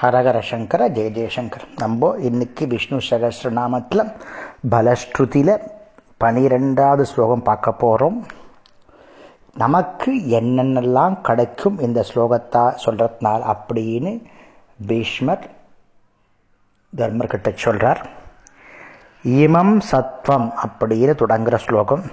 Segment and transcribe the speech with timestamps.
[0.00, 4.02] ஹரஹர சங்கர ஜெய ஜெயசங்கர் நம்ம இன்னைக்கு விஷ்ணு சகஸ்ரநாமத்தில்
[4.70, 5.52] பலஸ்ருதியில்
[6.16, 8.26] பனிரெண்டாவது ஸ்லோகம் பார்க்க போகிறோம்
[9.54, 14.12] நமக்கு என்னென்னலாம் கிடைக்கும் இந்த ஸ்லோகத்தா சொல்கிறதுனால அப்படின்னு
[14.86, 15.44] பீஷ்மர்
[16.96, 18.02] தர்மர்கிட்ட சொல்கிறார்
[19.24, 22.04] இமம் சத்வம் அப்படின்னு தொடங்குகிற ஸ்லோகம்.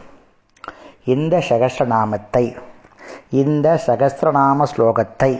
[1.05, 2.45] இந்த சகஸ்ரநாமத்தை
[3.29, 5.31] இந்த சகசிரநாம ஸ்லோகத்தை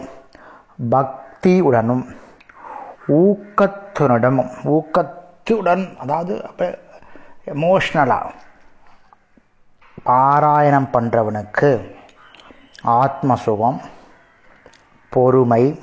[0.90, 2.04] பக்தியுடனும்
[3.08, 6.78] ஊக்கத்துடனும் ஊக்கத்துடன் அதாவது அப்போ
[7.44, 8.30] எமோஷ்னலாக
[10.04, 11.90] பாராயணம் பண்ணுறவனுக்கு
[12.82, 13.80] ஆத்ம சுகம்
[15.10, 15.78] பொறுமை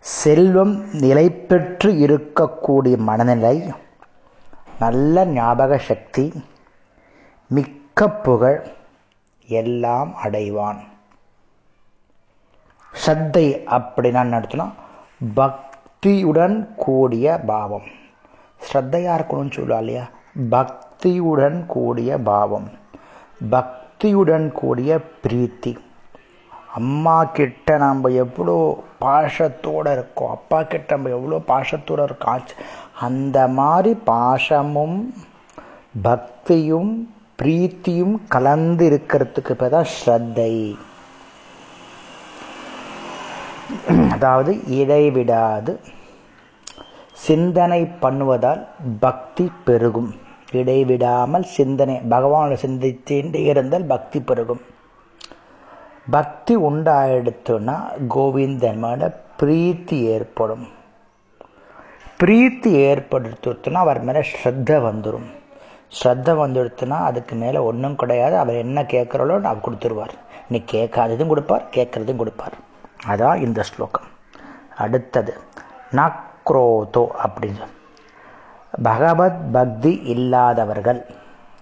[0.00, 3.72] செல்வம் நிலை பெற்று இருக்கக்கூடிய மனநிலை
[4.78, 6.32] நல்ல ஞாபக சக்தி
[7.48, 8.66] மிக்க புகழ்
[9.46, 10.80] எல்லாம் அடைவான்.
[12.92, 14.72] சத்தை அப்படின்னா நடத்தினா
[16.04, 17.84] பக்தியுடன் கூடிய பாவம்.
[18.66, 20.04] ஸ்ரத்தையாக இருக்கணும்னு சொல்லுவா இல்லையா?
[20.54, 22.66] பக்தியுடன் கூடிய பாவம்.
[23.50, 25.72] பக்தியுடன் கூடிய பிரீத்தி.
[26.80, 28.58] அம்மா கிட்ட நம்ம எவ்வளோ
[29.04, 30.34] பாஷத்தோடு இருக்கோம்.
[30.38, 32.46] அப்பா கிட்ட நம்ம எவ்வளோ பாஷத்தோடு இருக்கோம்.
[33.08, 35.00] அந்த மாதிரி பாஷமும்
[36.08, 36.94] பக்தியும்
[37.42, 40.54] பிரீத்தியும் கலந்து இருக்கிறதுக்கு பேர் தான் ஸ்ரத்தை.
[44.14, 45.72] அதாவது இடைவிடாது.
[47.26, 48.62] சிந்தனை பண்ணுவதால்
[49.00, 50.12] பக்தி பெருகும்.
[50.60, 54.62] இடைவிடாமல் சிந்தனை பகவானை சிந்தித்தே இருந்தால் பக்தி பெருகும்.
[56.10, 57.76] பக்தி உண்டாயிடுத்துன்னா
[58.14, 60.64] கோவிந்தன் மேல பிரீத்தி ஏற்படும்.
[62.20, 65.28] பிரீத்தி ஏற்படுத்துனா அவர் மேலே ஸ்ரத்த வந்துடும்
[65.96, 68.34] ஸ்ரத்த வந்துடுத்துனா அதுக்கு மேலே ஒன்றும் கிடையாது.
[68.42, 70.14] அவர் என்ன கேட்குறாலோ அவர் கொடுத்துருவார்.
[70.48, 72.56] நீ கேட்காததும் கொடுப்பார் கேட்குறதும் கொடுப்பார்.
[73.06, 74.08] அதான் இந்த ஸ்லோகம்.
[74.84, 75.34] அடுத்தது
[76.44, 77.64] நக்ரோதோ அப்படின்னு.
[78.82, 81.00] பகவத் பக்தி இல்லாதவர்கள்.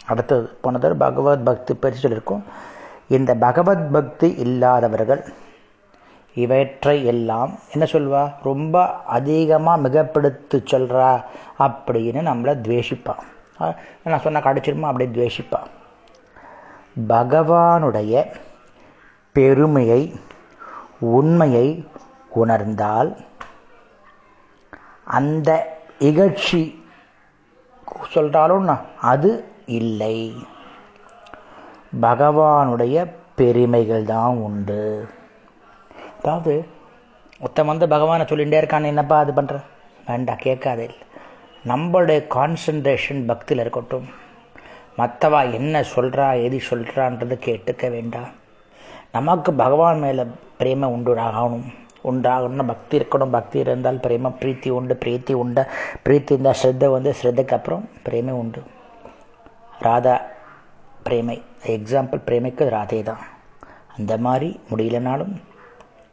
[0.06, 2.42] அடுத்தது போனது பகவத் பக்தி பற்றி சொல்லியிருக்கோம்.
[3.08, 5.23] இந்த பகவத் பக்தி இல்லாதவர்கள்
[6.35, 8.33] இவற்றை எல்லாம் என்ன சொல்வா?
[8.42, 8.85] ரொம்ப
[9.17, 11.11] அதிகமாக மிகப்படுத்து சொல்கிறா
[11.58, 13.74] அப்படின்னு நம்மளை துவேஷிப்பான்
[14.05, 14.89] நான் சொன்ன கடிச்சிருமா?
[14.91, 15.68] அப்படியே துவேஷிப்பான்
[17.08, 18.24] பகவானுடைய
[19.33, 20.02] பெருமையை
[21.01, 21.68] உண்மையை
[22.30, 23.11] உணர்ந்தால்
[25.11, 25.48] அந்த
[25.98, 26.79] இகழ்ச்சி
[28.11, 28.69] சொல்கிறாலும்
[29.01, 30.35] அது இல்லை.
[32.01, 35.09] பகவானுடைய பெருமைகள் தான் உண்டு.
[36.23, 36.67] அதாவது
[37.41, 39.63] ஒருத்தன் வந்து பகவானை சொல்லிகிட்டே இருக்கான்னு என்னப்பா அது பண்ணுற
[40.07, 40.91] வேண்டாம் கேட்காதே.
[41.69, 44.09] நம்மளுடைய கான்சன்ட்ரேஷன் பக்தியில் இருக்கட்டும்.
[44.98, 48.29] மற்றவா என்ன சொல்கிறா எது சொல்கிறான்றது கேட்டுக்க வேண்டாம்.
[49.13, 50.25] நமக்கு பகவான் மேலே
[50.59, 51.75] பிரேமை உண்டு ஆகணும்.
[52.05, 53.30] உண்டாகணும்னா பக்தி இருக்கணும்.
[53.30, 55.64] பக்தி இருந்தால் பிரேம பிரீத்தி உண்டு பிரீத்தி உண்டு.
[56.05, 58.62] பிரீத்தி இருந்தால் ஸ்ரத்தை வந்து ஸ்ரத்தைக்கு அப்புறம் பிரேமை உண்டு.
[59.80, 60.20] ராதா
[61.05, 63.22] பிரேமை எக்ஸாம்பிள் பிரேமைக்கு ராதே தான்
[63.98, 65.34] அந்த மாதிரி முடியலனாலும்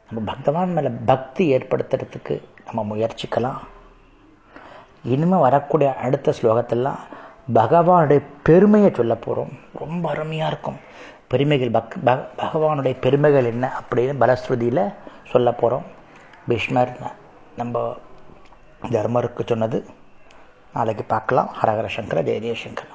[0.09, 2.35] நம்ம பக்தவான் மேலே பக்தி ஏற்படுத்துறதுக்கு
[2.71, 3.59] நம்ம முயற்சிக்கலாம்.
[5.03, 7.01] இனிமேல் வரக்கூடிய அடுத்த ஸ்லோகத்தெல்லாம்
[7.53, 10.79] பகவானுடைய பெருமையை சொல்ல போகிறோம் ரொம்ப அருமையாக இருக்கும்.
[11.27, 11.95] பெருமைகள் பக்
[12.37, 14.93] பகவானுடைய பெருமைகள் என்ன அப்படின்னு பலஸ்ருதியில்
[15.31, 15.85] சொல்ல போகிறோம்
[16.47, 16.97] பீஷ்மர்
[17.57, 17.95] நம்ம
[18.81, 19.85] தர்மருக்கு சொன்னது.
[20.73, 21.49] நாளைக்கு பார்க்கலாம்.
[21.61, 22.91] ஹரஹர சங்கர ஜெய ஜெயசங்கர்